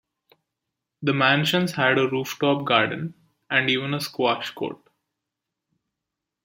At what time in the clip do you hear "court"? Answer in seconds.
4.49-4.81